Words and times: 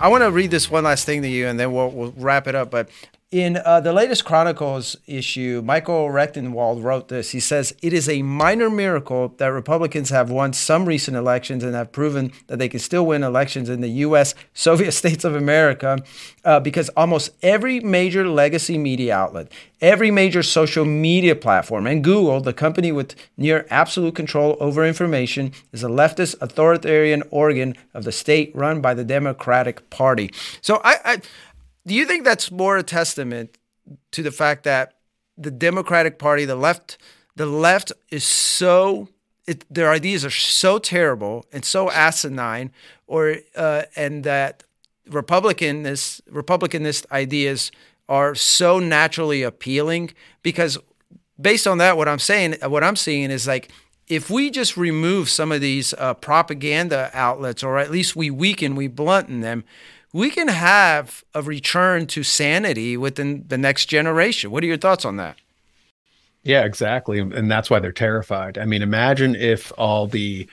I 0.00 0.08
want 0.08 0.24
to 0.24 0.30
read 0.30 0.50
this 0.50 0.70
one 0.70 0.84
last 0.84 1.04
thing 1.04 1.20
to 1.22 1.28
you, 1.28 1.46
and 1.46 1.60
then 1.60 1.74
we'll, 1.74 1.90
we'll 1.90 2.14
wrap 2.16 2.46
it 2.46 2.54
up. 2.54 2.70
But 2.70 2.88
in 3.30 3.58
uh, 3.64 3.78
the 3.78 3.92
latest 3.92 4.24
Chronicles 4.24 4.96
issue, 5.06 5.62
Michael 5.64 6.08
Rectenwald 6.08 6.82
wrote 6.82 7.06
this. 7.06 7.30
He 7.30 7.38
says, 7.38 7.72
It 7.80 7.92
is 7.92 8.08
a 8.08 8.22
minor 8.22 8.68
miracle 8.68 9.28
that 9.36 9.46
Republicans 9.46 10.10
have 10.10 10.30
won 10.30 10.52
some 10.52 10.84
recent 10.84 11.16
elections 11.16 11.62
and 11.62 11.76
have 11.76 11.92
proven 11.92 12.32
that 12.48 12.58
they 12.58 12.68
can 12.68 12.80
still 12.80 13.06
win 13.06 13.22
elections 13.22 13.68
in 13.68 13.82
the 13.82 13.88
U.S., 13.88 14.34
Soviet 14.52 14.90
states 15.00 15.22
of 15.22 15.36
America, 15.36 15.98
uh, 16.44 16.58
because 16.58 16.88
almost 16.90 17.30
every 17.40 17.78
major 17.78 18.28
legacy 18.28 18.76
media 18.76 19.14
outlet, 19.14 19.52
every 19.80 20.10
major 20.10 20.42
social 20.42 20.84
media 20.84 21.36
platform, 21.36 21.86
and 21.86 22.02
Google, 22.02 22.40
the 22.40 22.52
company 22.52 22.90
with 22.90 23.14
near 23.36 23.64
absolute 23.70 24.16
control 24.16 24.56
over 24.58 24.84
information, 24.84 25.52
is 25.72 25.84
a 25.84 25.88
leftist 25.88 26.34
authoritarian 26.40 27.22
organ 27.30 27.76
of 27.94 28.02
the 28.02 28.12
state 28.12 28.50
run 28.56 28.80
by 28.80 28.92
the 28.92 29.04
Democratic 29.04 29.88
Party. 29.88 30.32
So 30.60 30.80
I, 30.82 30.96
I 31.04 31.22
do 31.86 31.94
you 31.94 32.04
think 32.04 32.24
that's 32.24 32.50
more 32.50 32.76
a 32.76 32.82
testament 32.82 33.56
to 34.12 34.22
the 34.22 34.30
fact 34.30 34.64
that 34.64 34.94
the 35.36 35.50
Democratic 35.50 36.18
Party, 36.18 36.44
the 36.44 36.56
left, 36.56 36.98
the 37.36 37.46
left 37.46 37.92
is 38.10 38.24
so 38.24 39.08
it, 39.46 39.64
their 39.72 39.90
ideas 39.90 40.24
are 40.24 40.30
so 40.30 40.78
terrible 40.78 41.44
and 41.52 41.64
so 41.64 41.90
asinine, 41.90 42.70
or 43.06 43.36
uh, 43.56 43.82
and 43.96 44.24
that 44.24 44.64
Republicanist 45.08 46.20
Republicanist 46.30 47.10
ideas 47.10 47.72
are 48.08 48.34
so 48.34 48.78
naturally 48.78 49.42
appealing? 49.42 50.12
Because 50.42 50.78
based 51.40 51.66
on 51.66 51.78
that, 51.78 51.96
what 51.96 52.08
I'm 52.08 52.18
saying, 52.18 52.56
what 52.62 52.84
I'm 52.84 52.96
seeing 52.96 53.30
is 53.30 53.46
like 53.46 53.70
if 54.08 54.28
we 54.28 54.50
just 54.50 54.76
remove 54.76 55.30
some 55.30 55.52
of 55.52 55.60
these 55.60 55.94
uh, 55.94 56.14
propaganda 56.14 57.10
outlets, 57.14 57.62
or 57.62 57.78
at 57.78 57.90
least 57.90 58.16
we 58.16 58.28
weaken, 58.28 58.74
we 58.74 58.88
blunten 58.88 59.40
them, 59.40 59.64
we 60.12 60.30
can 60.30 60.48
have 60.48 61.24
a 61.34 61.42
return 61.42 62.06
to 62.08 62.22
sanity 62.22 62.96
within 62.96 63.44
the 63.48 63.58
next 63.58 63.86
generation. 63.86 64.50
What 64.50 64.64
are 64.64 64.66
your 64.66 64.76
thoughts 64.76 65.04
on 65.04 65.16
that? 65.16 65.36
Yeah, 66.42 66.64
exactly. 66.64 67.18
And 67.18 67.50
that's 67.50 67.68
why 67.68 67.80
they're 67.80 67.92
terrified. 67.92 68.56
I 68.56 68.64
mean, 68.64 68.82
imagine 68.82 69.34
if 69.34 69.72
all 69.76 70.06
the 70.06 70.48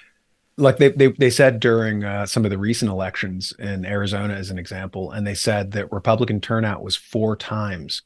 like 0.58 0.78
they 0.78 0.90
they, 0.90 1.08
they 1.08 1.30
said 1.30 1.60
during 1.60 2.04
uh, 2.04 2.26
some 2.26 2.44
of 2.44 2.52
the 2.52 2.58
recent 2.58 2.92
elections 2.92 3.54
in 3.58 3.86
Arizona 3.86 4.34
as 4.34 4.50
an 4.50 4.58
example 4.58 5.12
and 5.12 5.26
they 5.26 5.36
said 5.36 5.72
that 5.72 5.92
Republican 5.92 6.42
turnout 6.42 6.84
was 6.84 6.96
four 6.96 7.36
times 7.36 8.02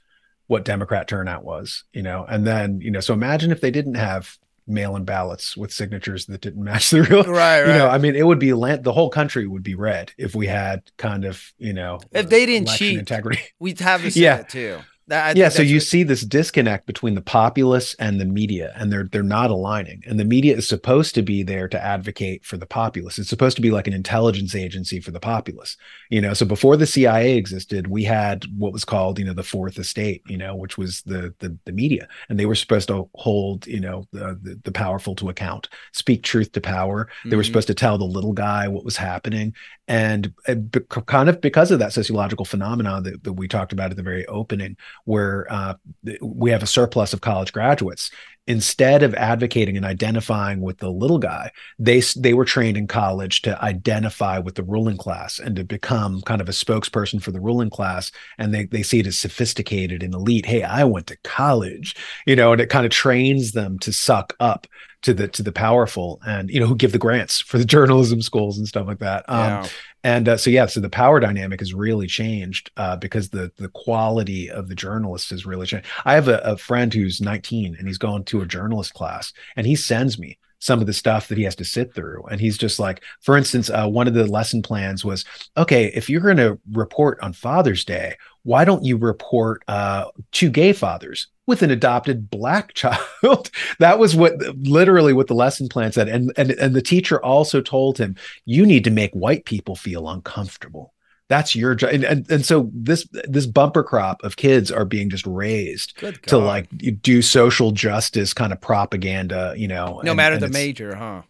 what 0.47 0.65
Democrat 0.65 1.07
turnout 1.07 1.45
was, 1.45 1.85
you 1.93 2.01
know. 2.01 2.25
And 2.27 2.45
then, 2.45 2.81
you 2.81 2.91
know, 2.91 2.99
so 2.99 3.13
imagine 3.13 3.51
if 3.51 3.61
they 3.61 3.71
didn't 3.71 3.95
have 3.95 4.37
mail-in 4.71 5.03
ballots 5.03 5.55
with 5.55 5.71
signatures 5.71 6.25
that 6.25 6.41
didn't 6.41 6.63
match 6.63 6.89
the 6.89 7.01
real 7.09 7.23
right, 7.23 7.61
right. 7.61 7.67
you 7.67 7.73
know 7.73 7.87
i 7.87 7.97
mean 7.97 8.15
it 8.15 8.25
would 8.25 8.39
be 8.39 8.53
land 8.53 8.83
the 8.83 8.93
whole 8.93 9.09
country 9.09 9.47
would 9.47 9.63
be 9.63 9.75
red 9.75 10.11
if 10.17 10.33
we 10.35 10.47
had 10.47 10.81
kind 10.97 11.25
of 11.25 11.53
you 11.57 11.73
know 11.73 11.99
if 12.11 12.29
they 12.29 12.43
uh, 12.43 12.45
didn't 12.45 12.67
cheat 12.69 12.97
integrity 12.97 13.41
we'd 13.59 13.79
have 13.79 14.01
the 14.01 14.09
yeah. 14.15 14.41
too 14.43 14.79
that, 15.11 15.35
yeah, 15.35 15.49
so 15.49 15.61
you 15.61 15.81
see 15.81 16.03
this 16.03 16.21
disconnect 16.21 16.85
between 16.85 17.15
the 17.15 17.21
populace 17.21 17.93
and 17.95 18.17
the 18.19 18.25
media, 18.25 18.73
and 18.77 18.89
they're 18.89 19.09
they're 19.11 19.23
not 19.23 19.51
aligning. 19.51 20.01
And 20.07 20.17
the 20.17 20.23
media 20.23 20.55
is 20.55 20.69
supposed 20.69 21.15
to 21.15 21.21
be 21.21 21.43
there 21.43 21.67
to 21.67 21.83
advocate 21.83 22.45
for 22.45 22.55
the 22.55 22.65
populace. 22.65 23.19
It's 23.19 23.29
supposed 23.29 23.57
to 23.57 23.61
be 23.61 23.71
like 23.71 23.87
an 23.87 23.93
intelligence 23.93 24.55
agency 24.55 25.01
for 25.01 25.11
the 25.11 25.19
populace. 25.19 25.75
You 26.09 26.21
know, 26.21 26.33
so 26.33 26.45
before 26.45 26.77
the 26.77 26.87
CIA 26.87 27.35
existed, 27.35 27.87
we 27.87 28.05
had 28.05 28.45
what 28.57 28.71
was 28.71 28.85
called, 28.85 29.19
you 29.19 29.25
know, 29.25 29.33
the 29.33 29.43
fourth 29.43 29.77
estate, 29.77 30.23
you 30.27 30.37
know, 30.37 30.55
which 30.55 30.77
was 30.77 31.01
the 31.01 31.33
the, 31.39 31.57
the 31.65 31.73
media, 31.73 32.07
and 32.29 32.39
they 32.39 32.45
were 32.45 32.55
supposed 32.55 32.87
to 32.87 33.09
hold, 33.15 33.67
you 33.67 33.81
know, 33.81 34.07
the, 34.13 34.39
the, 34.41 34.61
the 34.63 34.71
powerful 34.71 35.13
to 35.15 35.27
account, 35.27 35.67
speak 35.91 36.23
truth 36.23 36.53
to 36.53 36.61
power. 36.61 37.09
They 37.25 37.31
mm-hmm. 37.31 37.37
were 37.37 37.43
supposed 37.43 37.67
to 37.67 37.73
tell 37.73 37.97
the 37.97 38.05
little 38.05 38.33
guy 38.33 38.69
what 38.69 38.85
was 38.85 38.95
happening, 38.95 39.55
and, 39.91 40.33
and 40.47 40.85
kind 41.05 41.27
of 41.27 41.41
because 41.41 41.69
of 41.69 41.79
that 41.79 41.91
sociological 41.91 42.45
phenomenon 42.45 43.03
that, 43.03 43.25
that 43.25 43.33
we 43.33 43.49
talked 43.49 43.73
about 43.73 43.91
at 43.91 43.97
the 43.97 44.03
very 44.03 44.25
opening 44.27 44.77
where 45.03 45.45
uh, 45.49 45.73
we 46.21 46.49
have 46.49 46.63
a 46.63 46.67
surplus 46.67 47.11
of 47.11 47.19
college 47.19 47.51
graduates 47.51 48.09
instead 48.47 49.03
of 49.03 49.13
advocating 49.15 49.75
and 49.75 49.85
identifying 49.85 50.61
with 50.61 50.77
the 50.77 50.89
little 50.89 51.19
guy 51.19 51.51
they 51.77 52.01
they 52.17 52.33
were 52.33 52.45
trained 52.45 52.77
in 52.77 52.87
college 52.87 53.41
to 53.41 53.61
identify 53.63 54.39
with 54.39 54.55
the 54.55 54.63
ruling 54.63 54.97
class 54.97 55.37
and 55.37 55.57
to 55.57 55.63
become 55.63 56.21
kind 56.21 56.41
of 56.41 56.49
a 56.49 56.53
spokesperson 56.53 57.21
for 57.21 57.31
the 57.31 57.39
ruling 57.39 57.69
class. 57.69 58.11
And 58.39 58.53
they 58.53 58.65
they 58.65 58.81
see 58.81 58.99
it 58.99 59.07
as 59.07 59.17
sophisticated 59.17 60.01
and 60.01 60.13
elite. 60.13 60.45
Hey 60.45 60.63
i 60.63 60.83
went 60.83 61.07
to 61.07 61.17
college 61.23 61.95
you 62.25 62.35
know 62.35 62.53
and 62.53 62.61
it 62.61 62.69
kind 62.69 62.85
of 62.85 62.91
trains 62.91 63.51
them 63.51 63.77
to 63.79 63.91
suck 63.91 64.35
up 64.39 64.67
to 65.01 65.13
the 65.13 65.27
to 65.27 65.43
the 65.43 65.51
powerful 65.51 66.19
and 66.25 66.49
you 66.49 66.59
know 66.59 66.65
who 66.65 66.75
give 66.75 66.91
the 66.91 66.97
grants 66.97 67.39
for 67.39 67.57
the 67.57 67.65
journalism 67.75 68.21
schools 68.21 68.57
and 68.57 68.67
stuff 68.67 68.87
like 68.87 68.99
that 68.99 69.25
um, 69.27 69.39
yeah. 69.39 69.67
and 70.03 70.29
uh, 70.29 70.37
so 70.37 70.49
yeah 70.49 70.65
so 70.65 70.79
the 70.79 70.89
power 70.89 71.19
dynamic 71.19 71.59
has 71.59 71.73
really 71.73 72.07
changed 72.07 72.71
uh, 72.77 72.95
because 72.95 73.29
the 73.29 73.51
the 73.57 73.69
quality 73.69 74.49
of 74.49 74.67
the 74.67 74.75
journalists 74.75 75.29
has 75.29 75.45
really 75.45 75.65
changed 75.65 75.87
i 76.05 76.13
have 76.13 76.27
a, 76.27 76.39
a 76.39 76.57
friend 76.57 76.93
who's 76.93 77.21
19 77.21 77.75
and 77.77 77.87
he's 77.87 77.97
going 77.97 78.23
to 78.23 78.41
a 78.41 78.45
journalist 78.45 78.93
class 78.93 79.33
and 79.55 79.65
he 79.65 79.75
sends 79.75 80.19
me 80.19 80.37
some 80.61 80.79
of 80.79 80.85
the 80.85 80.93
stuff 80.93 81.27
that 81.27 81.39
he 81.39 81.43
has 81.43 81.55
to 81.55 81.65
sit 81.65 81.93
through. 81.93 82.23
And 82.29 82.39
he's 82.39 82.57
just 82.57 82.79
like, 82.79 83.03
for 83.19 83.35
instance, 83.35 83.69
uh, 83.69 83.87
one 83.87 84.07
of 84.07 84.13
the 84.13 84.27
lesson 84.27 84.61
plans 84.61 85.03
was, 85.03 85.25
okay, 85.57 85.87
if 85.87 86.07
you're 86.09 86.21
going 86.21 86.37
to 86.37 86.59
report 86.71 87.19
on 87.21 87.33
Father's 87.33 87.83
Day, 87.83 88.15
why 88.43 88.63
don't 88.63 88.85
you 88.85 88.95
report 88.95 89.63
uh, 89.67 90.05
two 90.31 90.51
gay 90.51 90.71
fathers 90.71 91.27
with 91.47 91.63
an 91.63 91.71
adopted 91.71 92.29
black 92.29 92.73
child? 92.75 93.49
that 93.79 93.97
was 93.97 94.15
what 94.15 94.37
literally 94.59 95.13
what 95.13 95.27
the 95.27 95.33
lesson 95.33 95.67
plan 95.67 95.91
said. 95.91 96.07
And, 96.07 96.31
and 96.37 96.51
and 96.51 96.75
the 96.75 96.81
teacher 96.81 97.23
also 97.23 97.59
told 97.59 97.97
him, 97.97 98.15
you 98.45 98.65
need 98.65 98.83
to 98.83 98.91
make 98.91 99.11
white 99.13 99.45
people 99.45 99.75
feel 99.75 100.09
uncomfortable 100.09 100.93
that's 101.31 101.55
your 101.55 101.73
job 101.75 101.91
and, 101.91 102.03
and, 102.03 102.29
and 102.29 102.45
so 102.45 102.69
this 102.73 103.07
this 103.23 103.45
bumper 103.45 103.83
crop 103.83 104.23
of 104.23 104.35
kids 104.35 104.71
are 104.71 104.85
being 104.85 105.09
just 105.09 105.25
raised 105.25 105.97
to 106.27 106.37
like 106.37 106.67
do 107.01 107.21
social 107.21 107.71
justice 107.71 108.33
kind 108.33 108.51
of 108.51 108.59
propaganda 108.59 109.53
you 109.55 109.67
know 109.67 110.01
no 110.03 110.11
and, 110.11 110.17
matter 110.17 110.35
and 110.35 110.43
the 110.43 110.49
major 110.49 110.95
huh? 110.95 111.21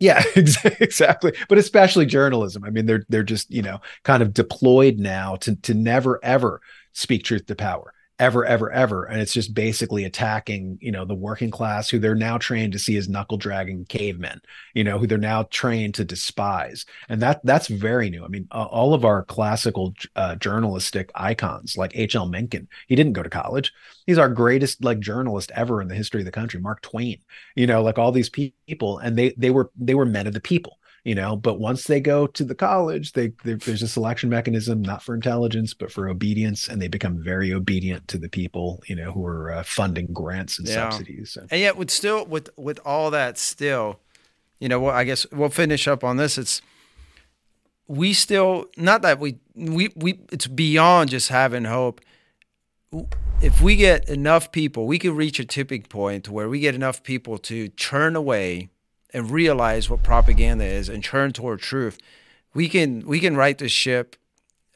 Yeah 0.00 0.22
exactly. 0.34 1.32
But 1.48 1.58
especially 1.58 2.06
journalism. 2.06 2.64
I 2.64 2.70
mean 2.70 2.86
they're 2.86 3.04
they're 3.10 3.22
just 3.22 3.50
you 3.50 3.62
know 3.62 3.80
kind 4.02 4.22
of 4.22 4.32
deployed 4.32 4.98
now 4.98 5.36
to 5.36 5.54
to 5.56 5.74
never 5.74 6.18
ever 6.24 6.62
speak 6.92 7.22
truth 7.22 7.46
to 7.46 7.54
power 7.54 7.92
ever, 8.20 8.44
ever, 8.44 8.70
ever. 8.70 9.04
And 9.04 9.20
it's 9.20 9.32
just 9.32 9.54
basically 9.54 10.04
attacking, 10.04 10.78
you 10.80 10.92
know, 10.92 11.06
the 11.06 11.14
working 11.14 11.50
class 11.50 11.88
who 11.88 11.98
they're 11.98 12.14
now 12.14 12.36
trained 12.36 12.74
to 12.74 12.78
see 12.78 12.96
as 12.98 13.08
knuckle 13.08 13.38
dragging 13.38 13.86
cavemen, 13.86 14.42
you 14.74 14.84
know, 14.84 14.98
who 14.98 15.06
they're 15.06 15.18
now 15.18 15.44
trained 15.44 15.94
to 15.94 16.04
despise. 16.04 16.84
And 17.08 17.22
that 17.22 17.40
that's 17.44 17.66
very 17.66 18.10
new. 18.10 18.22
I 18.24 18.28
mean, 18.28 18.46
uh, 18.52 18.64
all 18.64 18.92
of 18.92 19.06
our 19.06 19.24
classical 19.24 19.94
uh, 20.14 20.36
journalistic 20.36 21.10
icons 21.14 21.78
like 21.78 21.92
H.L. 21.94 22.26
Mencken, 22.26 22.68
he 22.86 22.94
didn't 22.94 23.14
go 23.14 23.22
to 23.22 23.30
college. 23.30 23.72
He's 24.06 24.18
our 24.18 24.28
greatest 24.28 24.84
like 24.84 25.00
journalist 25.00 25.50
ever 25.54 25.80
in 25.80 25.88
the 25.88 25.94
history 25.94 26.20
of 26.20 26.26
the 26.26 26.30
country. 26.30 26.60
Mark 26.60 26.82
Twain, 26.82 27.20
you 27.56 27.66
know, 27.66 27.82
like 27.82 27.98
all 27.98 28.12
these 28.12 28.28
people, 28.30 28.98
and 28.98 29.16
they 29.16 29.30
they 29.38 29.50
were 29.50 29.70
they 29.78 29.94
were 29.94 30.06
men 30.06 30.26
of 30.26 30.34
the 30.34 30.40
people 30.40 30.76
you 31.04 31.14
know 31.14 31.36
but 31.36 31.58
once 31.58 31.84
they 31.84 32.00
go 32.00 32.26
to 32.26 32.44
the 32.44 32.54
college 32.54 33.12
they, 33.12 33.32
there's 33.44 33.82
a 33.82 33.88
selection 33.88 34.28
mechanism 34.28 34.82
not 34.82 35.02
for 35.02 35.14
intelligence 35.14 35.74
but 35.74 35.90
for 35.90 36.08
obedience 36.08 36.68
and 36.68 36.80
they 36.80 36.88
become 36.88 37.22
very 37.22 37.52
obedient 37.52 38.06
to 38.08 38.18
the 38.18 38.28
people 38.28 38.82
you 38.86 38.94
know 38.94 39.12
who 39.12 39.24
are 39.24 39.52
uh, 39.52 39.62
funding 39.62 40.06
grants 40.12 40.58
and 40.58 40.68
yeah. 40.68 40.90
subsidies 40.90 41.32
so. 41.32 41.46
and 41.50 41.60
yet 41.60 41.76
with 41.76 41.90
still 41.90 42.24
with 42.26 42.50
with 42.56 42.78
all 42.84 43.10
that 43.10 43.38
still 43.38 44.00
you 44.58 44.68
know 44.68 44.80
well 44.80 44.94
i 44.94 45.04
guess 45.04 45.26
we'll 45.32 45.48
finish 45.48 45.88
up 45.88 46.04
on 46.04 46.16
this 46.16 46.38
it's 46.38 46.60
we 47.86 48.12
still 48.12 48.66
not 48.76 49.02
that 49.02 49.18
we 49.18 49.38
we 49.54 49.90
we 49.96 50.20
it's 50.30 50.46
beyond 50.46 51.10
just 51.10 51.28
having 51.28 51.64
hope 51.64 52.00
if 53.40 53.60
we 53.60 53.74
get 53.76 54.08
enough 54.08 54.52
people 54.52 54.86
we 54.86 54.98
could 54.98 55.12
reach 55.12 55.40
a 55.40 55.44
tipping 55.44 55.82
point 55.82 56.28
where 56.28 56.48
we 56.48 56.60
get 56.60 56.74
enough 56.74 57.02
people 57.02 57.38
to 57.38 57.68
turn 57.68 58.14
away 58.14 58.68
and 59.12 59.30
realize 59.30 59.90
what 59.90 60.02
propaganda 60.02 60.64
is 60.64 60.88
and 60.88 61.02
turn 61.02 61.32
toward 61.32 61.60
truth, 61.60 61.98
we 62.54 62.68
can 62.68 63.06
we 63.06 63.20
can 63.20 63.36
right 63.36 63.58
this 63.58 63.72
ship. 63.72 64.16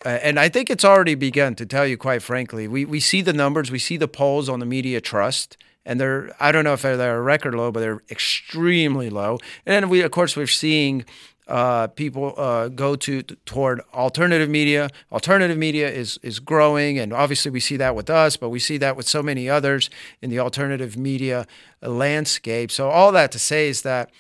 Uh, 0.04 0.18
and 0.22 0.38
I 0.38 0.48
think 0.48 0.70
it's 0.70 0.84
already 0.84 1.14
begun. 1.14 1.54
To 1.54 1.66
tell 1.66 1.86
you 1.86 1.96
quite 1.96 2.22
frankly, 2.22 2.68
we 2.68 2.84
we 2.84 3.00
see 3.00 3.20
the 3.20 3.32
numbers, 3.32 3.70
we 3.70 3.78
see 3.78 3.96
the 3.96 4.08
polls 4.08 4.48
on 4.48 4.60
the 4.60 4.66
media 4.66 5.00
trust, 5.00 5.56
and 5.84 6.00
they're 6.00 6.34
I 6.40 6.52
don't 6.52 6.64
know 6.64 6.74
if 6.74 6.82
they're, 6.82 6.96
they're 6.96 7.22
record 7.22 7.54
low, 7.54 7.72
but 7.72 7.80
they're 7.80 8.02
extremely 8.10 9.10
low. 9.10 9.38
And 9.66 9.74
then 9.74 9.88
we 9.88 10.02
of 10.02 10.10
course 10.10 10.36
we're 10.36 10.46
seeing 10.46 11.04
uh, 11.46 11.88
people 11.88 12.34
uh, 12.38 12.68
go 12.68 12.96
to 12.96 13.22
toward 13.22 13.80
alternative 13.92 14.48
media. 14.48 14.88
Alternative 15.12 15.58
media 15.58 15.90
is 15.90 16.18
is 16.22 16.40
growing, 16.40 16.98
and 16.98 17.12
obviously 17.12 17.50
we 17.50 17.60
see 17.60 17.76
that 17.76 17.94
with 17.94 18.08
us, 18.08 18.36
but 18.36 18.48
we 18.48 18.58
see 18.58 18.78
that 18.78 18.96
with 18.96 19.06
so 19.06 19.22
many 19.22 19.48
others 19.48 19.90
in 20.22 20.30
the 20.30 20.38
alternative 20.38 20.96
media 20.96 21.46
landscape. 21.82 22.70
So 22.70 22.88
all 22.88 23.12
that 23.12 23.30
to 23.32 23.38
say 23.38 23.68
is 23.68 23.82
that 23.82 24.10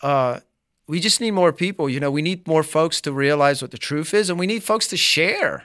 uh, 0.00 0.40
we 0.86 1.00
just 1.00 1.20
need 1.20 1.32
more 1.32 1.52
people. 1.52 1.88
You 1.88 2.00
know, 2.00 2.10
we 2.10 2.22
need 2.22 2.46
more 2.46 2.62
folks 2.62 3.00
to 3.02 3.12
realize 3.12 3.60
what 3.60 3.70
the 3.70 3.78
truth 3.78 4.14
is, 4.14 4.30
and 4.30 4.38
we 4.38 4.46
need 4.46 4.62
folks 4.62 4.86
to 4.88 4.96
share. 4.96 5.64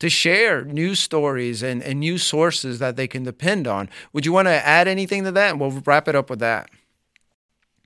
To 0.00 0.10
share 0.10 0.62
news 0.62 1.00
stories 1.00 1.62
and, 1.62 1.82
and 1.82 2.00
news 2.00 2.22
sources 2.22 2.80
that 2.80 2.96
they 2.96 3.08
can 3.08 3.24
depend 3.24 3.66
on. 3.66 3.88
Would 4.12 4.26
you 4.26 4.32
want 4.32 4.46
to 4.46 4.52
add 4.52 4.86
anything 4.86 5.24
to 5.24 5.32
that? 5.32 5.52
And 5.52 5.60
we'll 5.60 5.82
wrap 5.86 6.06
it 6.06 6.14
up 6.14 6.28
with 6.28 6.40
that. 6.40 6.68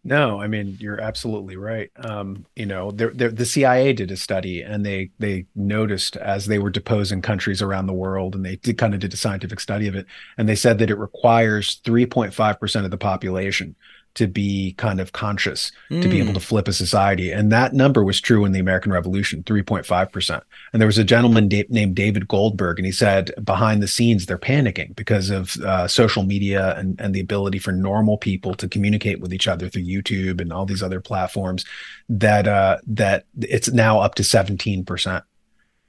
No, 0.02 0.40
I 0.40 0.46
mean 0.46 0.78
you're 0.80 1.00
absolutely 1.00 1.56
right. 1.56 1.90
Um, 1.96 2.46
you 2.56 2.64
know, 2.64 2.90
they're, 2.90 3.10
they're, 3.12 3.30
the 3.30 3.44
CIA 3.44 3.92
did 3.92 4.10
a 4.10 4.16
study, 4.16 4.62
and 4.62 4.84
they 4.84 5.10
they 5.18 5.44
noticed 5.54 6.16
as 6.16 6.46
they 6.46 6.58
were 6.58 6.70
deposing 6.70 7.20
countries 7.20 7.60
around 7.60 7.86
the 7.86 7.92
world, 7.92 8.34
and 8.34 8.44
they 8.44 8.56
did, 8.56 8.78
kind 8.78 8.94
of 8.94 9.00
did 9.00 9.12
a 9.12 9.16
scientific 9.18 9.60
study 9.60 9.88
of 9.88 9.94
it, 9.94 10.06
and 10.38 10.48
they 10.48 10.54
said 10.54 10.78
that 10.78 10.90
it 10.90 10.96
requires 10.96 11.80
3.5 11.84 12.58
percent 12.58 12.86
of 12.86 12.90
the 12.90 12.96
population 12.96 13.76
to 14.14 14.26
be 14.26 14.74
kind 14.76 15.00
of 15.00 15.12
conscious, 15.12 15.70
mm. 15.90 16.02
to 16.02 16.08
be 16.08 16.18
able 16.18 16.32
to 16.32 16.40
hmm. 16.40 16.44
flip 16.44 16.68
a 16.68 16.72
society. 16.72 17.30
And 17.30 17.52
that 17.52 17.72
number 17.72 18.02
was 18.04 18.20
true 18.20 18.44
in 18.44 18.52
the 18.52 18.58
American 18.58 18.92
Revolution, 18.92 19.42
3.5%. 19.44 20.42
And 20.72 20.80
there 20.80 20.86
was 20.86 20.98
a 20.98 21.04
gentleman 21.04 21.48
da- 21.48 21.66
named 21.68 21.94
David 21.94 22.26
Goldberg, 22.26 22.78
and 22.78 22.86
he 22.86 22.92
said 22.92 23.32
behind 23.42 23.82
the 23.82 23.88
scenes, 23.88 24.26
they're 24.26 24.38
panicking 24.38 24.96
because 24.96 25.30
of 25.30 25.56
uh, 25.58 25.86
social 25.86 26.24
media 26.24 26.76
and, 26.76 27.00
and 27.00 27.14
the 27.14 27.20
ability 27.20 27.58
for 27.58 27.72
normal 27.72 28.18
people 28.18 28.54
to 28.54 28.68
communicate 28.68 29.20
with 29.20 29.32
each 29.32 29.46
other 29.46 29.68
through 29.68 29.84
YouTube 29.84 30.40
and 30.40 30.52
all 30.52 30.66
these 30.66 30.82
other 30.82 31.00
platforms 31.00 31.64
that, 32.08 32.48
uh, 32.48 32.78
that 32.86 33.26
it's 33.40 33.70
now 33.70 34.00
up 34.00 34.16
to 34.16 34.22
17% 34.22 35.22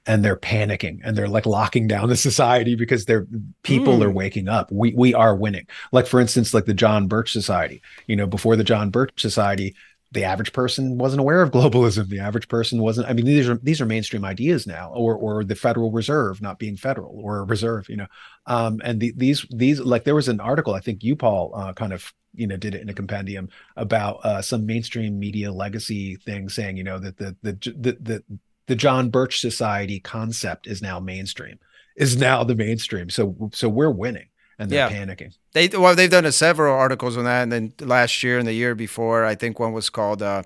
and 0.06 0.24
they're 0.24 0.36
panicking 0.36 1.00
and 1.04 1.16
they're 1.16 1.28
like 1.28 1.46
locking 1.46 1.86
down 1.86 2.08
the 2.08 2.16
society 2.16 2.74
because 2.74 3.04
their 3.04 3.26
people 3.62 3.98
mm. 3.98 4.04
are 4.04 4.10
waking 4.10 4.48
up. 4.48 4.70
We 4.72 4.92
we 4.94 5.14
are 5.14 5.34
winning. 5.34 5.66
Like 5.92 6.06
for 6.06 6.20
instance, 6.20 6.52
like 6.52 6.64
the 6.64 6.74
John 6.74 7.06
Birch 7.06 7.32
Society. 7.32 7.82
You 8.06 8.16
know, 8.16 8.26
before 8.26 8.56
the 8.56 8.64
John 8.64 8.90
Birch 8.90 9.20
Society, 9.20 9.76
the 10.10 10.24
average 10.24 10.52
person 10.52 10.98
wasn't 10.98 11.20
aware 11.20 11.42
of 11.42 11.50
globalism. 11.52 12.08
The 12.08 12.20
average 12.20 12.48
person 12.48 12.80
wasn't. 12.80 13.08
I 13.08 13.12
mean, 13.12 13.26
these 13.26 13.48
are 13.48 13.56
these 13.56 13.80
are 13.80 13.86
mainstream 13.86 14.24
ideas 14.24 14.66
now, 14.66 14.92
or 14.92 15.14
or 15.16 15.44
the 15.44 15.54
Federal 15.54 15.92
Reserve 15.92 16.42
not 16.42 16.58
being 16.58 16.76
federal 16.76 17.18
or 17.18 17.44
reserve. 17.44 17.88
You 17.88 17.98
know, 17.98 18.06
um, 18.46 18.80
and 18.84 19.00
the, 19.00 19.12
these 19.16 19.46
these 19.50 19.80
like 19.80 20.04
there 20.04 20.14
was 20.14 20.28
an 20.28 20.40
article 20.40 20.74
I 20.74 20.80
think 20.80 21.04
you 21.04 21.16
Paul 21.16 21.52
uh, 21.54 21.72
kind 21.74 21.92
of 21.92 22.12
you 22.34 22.46
know 22.46 22.56
did 22.56 22.74
it 22.74 22.82
in 22.82 22.88
a 22.88 22.94
compendium 22.94 23.48
about 23.76 24.24
uh, 24.24 24.42
some 24.42 24.66
mainstream 24.66 25.18
media 25.18 25.52
legacy 25.52 26.16
thing 26.16 26.48
saying 26.48 26.76
you 26.76 26.84
know 26.84 26.98
that 26.98 27.16
the 27.16 27.36
the 27.42 27.52
the, 27.52 27.96
the 28.00 28.24
the 28.72 28.76
John 28.76 29.10
Birch 29.10 29.38
Society 29.38 30.00
concept 30.00 30.66
is 30.66 30.80
now 30.80 30.98
mainstream, 30.98 31.58
is 31.94 32.16
now 32.16 32.42
the 32.42 32.54
mainstream. 32.54 33.10
So 33.10 33.50
so 33.52 33.68
we're 33.68 33.90
winning 33.90 34.28
and 34.58 34.70
they're 34.70 34.88
yeah. 34.88 35.04
panicking. 35.04 35.36
They 35.52 35.68
well, 35.68 35.94
they've 35.94 36.10
done 36.10 36.24
a 36.24 36.32
several 36.32 36.74
articles 36.74 37.18
on 37.18 37.24
that, 37.24 37.42
and 37.42 37.52
then 37.52 37.74
last 37.80 38.22
year 38.22 38.38
and 38.38 38.48
the 38.48 38.54
year 38.54 38.74
before, 38.74 39.26
I 39.26 39.34
think 39.34 39.60
one 39.60 39.74
was 39.74 39.90
called 39.90 40.22
uh, 40.22 40.44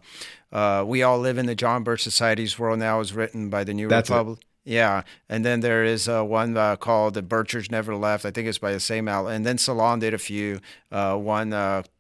uh, 0.51 0.83
"We 0.85 1.05
All 1.05 1.21
Live 1.21 1.39
in 1.39 1.47
the 1.47 1.55
John 1.55 1.85
Birch 1.85 2.03
Society's 2.03 2.59
World." 2.59 2.81
Now 2.81 2.99
is 2.99 3.13
written 3.13 3.49
by 3.49 3.63
the 3.63 3.75
New 3.75 3.87
That's 3.87 4.11
Republic. 4.11 4.41
It. 4.41 4.73
Yeah, 4.73 5.03
and 5.29 5.45
then 5.45 5.61
there 5.61 5.85
is 5.85 6.09
uh, 6.09 6.25
one 6.25 6.57
uh, 6.57 6.75
called 6.75 7.15
"The 7.15 7.23
Birchers 7.23 7.71
Never 7.71 7.95
Left." 7.95 8.27
I 8.27 8.33
think 8.33 8.49
it's 8.49 8.59
by 8.59 8.73
the 8.73 8.81
same 8.81 9.07
outlet. 9.07 9.37
And 9.37 9.47
then 9.47 9.57
Salon 9.57 10.01
did 10.01 10.15
a 10.15 10.19
few. 10.19 10.61
Uh, 10.91 11.17
one 11.17 11.53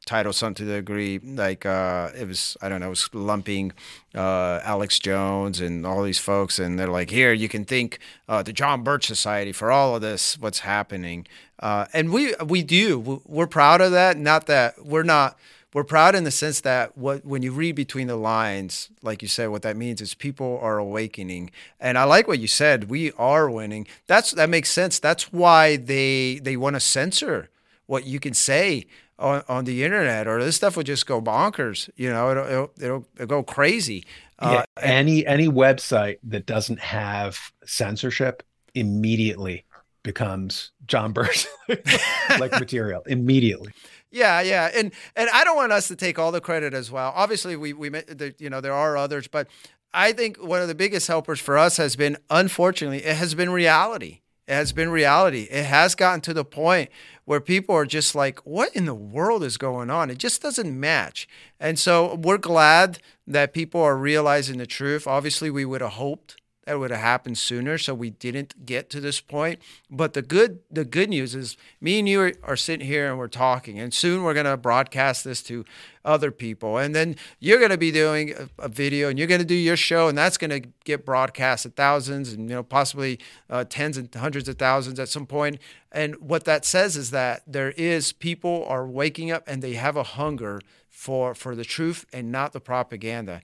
uh, 0.07 0.11
titled 0.11 0.35
something 0.35 0.65
to 0.67 0.71
the 0.71 0.77
degree 0.77 1.19
like 1.19 1.67
uh, 1.67 2.11
it 2.19 2.27
was 2.27 2.57
I 2.63 2.69
don't 2.69 2.81
know, 2.81 2.87
it 2.87 2.91
was 2.91 3.09
lumping 3.13 3.73
uh, 4.15 4.61
Alex 4.65 4.99
Jones 4.99 5.61
and 5.61 5.87
all 5.87 6.03
these 6.03 6.19
folks, 6.19 6.59
and 6.59 6.79
they're 6.79 6.89
like, 6.89 7.11
"Here, 7.11 7.33
you 7.33 7.49
can 7.49 7.65
thank 7.65 7.99
the 8.29 8.53
John 8.53 8.83
Birch 8.83 9.07
Society 9.07 9.53
for 9.53 9.71
all 9.71 9.97
of 9.97 10.03
this. 10.03 10.39
What's 10.39 10.61
happening?" 10.61 11.27
and 11.61 12.13
we 12.13 12.35
we 12.45 12.63
do. 12.63 13.23
We're 13.27 13.47
proud 13.47 13.81
of 13.81 13.93
that. 13.93 14.17
Not 14.17 14.47
that 14.47 14.85
we're 14.85 15.03
not 15.03 15.39
we're 15.77 15.85
proud 15.85 16.15
in 16.15 16.25
the 16.25 16.31
sense 16.31 16.63
that 16.63 16.97
what 16.97 17.25
when 17.27 17.43
you 17.43 17.53
read 17.53 17.75
between 17.75 18.07
the 18.07 18.17
lines, 18.17 18.89
like 19.03 19.21
you 19.21 19.29
said, 19.29 19.51
what 19.51 19.61
that 19.61 19.77
means 19.77 20.01
is 20.01 20.15
people 20.15 20.59
are 20.63 20.79
awakening. 20.79 21.51
And 21.79 21.99
I 21.99 22.05
like 22.05 22.27
what 22.27 22.39
you 22.39 22.47
said. 22.47 22.89
We 22.89 23.13
are 23.13 23.51
winning. 23.51 23.87
That's 24.07 24.31
that 24.33 24.49
makes 24.49 24.71
sense. 24.71 24.99
That's 24.99 25.33
why 25.35 25.77
they 25.77 26.41
they 26.43 26.57
want 26.57 26.77
to 26.77 26.81
censor 26.81 27.51
what 27.87 28.07
you 28.07 28.19
can 28.19 28.33
say 28.33 28.87
on, 29.19 29.43
on 29.49 29.65
the 29.65 29.85
internet, 29.85 30.27
or 30.27 30.43
this 30.43 30.57
stuff 30.57 30.77
will 30.77 30.83
just 30.83 31.07
go 31.07 31.21
bonkers. 31.21 31.89
You 31.97 32.11
know, 32.11 32.31
it'll 32.31 32.47
it'll, 32.47 32.71
it'll, 32.81 33.07
it'll 33.15 33.27
go 33.27 33.43
crazy. 33.43 34.05
Yeah, 34.41 34.49
uh, 34.49 34.65
any 34.83 35.27
any 35.27 35.49
website 35.49 36.19
that 36.25 36.47
doesn't 36.47 36.81
have 36.81 37.39
censorship 37.65 38.43
immediately 38.75 39.65
becomes 40.03 40.71
John 40.87 41.13
Birch 41.13 41.47
like 42.39 42.53
material 42.53 43.03
immediately. 43.07 43.73
Yeah, 44.11 44.41
yeah, 44.41 44.71
and 44.75 44.93
and 45.15 45.29
I 45.31 45.45
don't 45.45 45.57
want 45.57 45.73
us 45.73 45.89
to 45.89 45.97
take 45.97 46.19
all 46.19 46.33
the 46.33 46.41
credit 46.41 46.75
as 46.75 46.91
well. 46.91 47.13
Obviously, 47.15 47.57
we 47.57 47.73
we 47.73 47.91
you 48.39 48.51
know 48.51 48.61
there 48.61 48.75
are 48.75 48.97
others, 48.97 49.27
but 49.27 49.49
I 49.93 50.13
think 50.13 50.43
one 50.43 50.61
of 50.61 50.69
the 50.69 50.75
biggest 50.75 51.09
helpers 51.09 51.41
for 51.41 51.57
us 51.57 51.79
has 51.79 51.97
been, 51.97 52.19
unfortunately, 52.29 53.05
it 53.05 53.17
has 53.17 53.35
been 53.35 53.51
reality. 53.51 54.21
Has 54.49 54.73
been 54.73 54.91
reality. 54.91 55.49
It 55.51 55.65
has 55.65 55.95
gotten 55.97 56.21
to 56.23 56.33
the 56.33 56.45
point 56.45 56.91
where 57.25 57.41
people 57.41 57.75
are 57.75 57.85
just 57.85 58.15
like, 58.15 58.39
what 58.47 58.75
in 58.77 58.85
the 58.85 58.95
world 58.95 59.43
is 59.43 59.57
going 59.57 59.91
on? 59.91 60.09
It 60.09 60.19
just 60.19 60.41
doesn't 60.41 60.79
match. 60.79 61.27
And 61.59 61.79
so 61.79 62.15
we're 62.15 62.39
glad 62.39 63.01
that 63.27 63.53
people 63.53 63.81
are 63.83 63.97
realizing 63.97 64.59
the 64.59 64.67
truth. 64.67 65.09
Obviously, 65.09 65.51
we 65.51 65.65
would 65.65 65.81
have 65.81 65.95
hoped 65.95 66.37
that 66.67 66.81
would 66.81 66.91
have 66.91 67.01
happened 67.01 67.39
sooner 67.39 67.79
so 67.79 67.95
we 67.95 68.11
didn't 68.11 68.67
get 68.67 68.91
to 68.91 69.01
this 69.01 69.21
point. 69.21 69.61
But 69.89 70.15
the 70.15 70.23
good 70.23 70.59
the 70.71 70.85
good 70.85 71.09
news 71.09 71.35
is 71.35 71.57
me 71.81 72.01
and 72.01 72.09
you 72.09 72.21
are, 72.21 72.33
are 72.43 72.57
sitting 72.57 72.87
here 72.87 73.09
and 73.09 73.19
we're 73.19 73.29
talking 73.29 73.79
and 73.79 73.95
soon 73.95 74.25
we're 74.25 74.35
going 74.35 74.47
to 74.47 74.57
broadcast 74.57 75.25
this 75.25 75.43
to 75.45 75.65
other 76.05 76.31
people. 76.33 76.77
And 76.77 76.95
then 76.95 77.17
you're 77.39 77.59
going 77.59 77.71
to 77.71 77.79
be 77.79 77.93
doing 77.93 78.33
a, 78.33 78.65
a, 78.65 78.69
video 78.69 79.09
and 79.09 79.19
you're 79.19 79.29
going 79.29 79.41
to 79.41 79.47
do 79.47 79.55
your 79.55 79.77
show 79.77 80.09
and 80.09 80.19
that's 80.19 80.37
going 80.37 80.51
to 80.51 80.69
get 80.85 81.05
broadcast 81.05 81.63
to 81.63 81.71
thousands 81.71 82.33
and 82.33 82.49
you 82.49 82.57
know 82.57 82.63
possibly 82.63 83.21
uh, 83.49 83.65
tens 83.69 83.97
and 83.97 84.13
hundreds 84.13 84.49
of 84.49 84.59
thousands 84.59 84.99
at 84.99 85.09
some 85.09 85.27
point. 85.27 85.59
And 85.93 86.17
what 86.17 86.45
that 86.45 86.65
says 86.65 86.97
is 86.97 87.13
that 87.13 87.43
there 87.47 87.71
is 87.73 88.13
people 88.13 88.65
are 88.69 88.87
waking 88.87 89.31
up 89.31 89.45
and 89.47 89.63
they 89.63 89.75
have 89.75 89.97
a 89.97 90.03
hunger 90.03 90.61
for 90.97 91.35
for 91.35 91.55
the 91.55 91.65
truth 91.65 92.07
and 92.13 92.33
not 92.33 92.53
the 92.53 92.61
propaganda. 92.61 93.43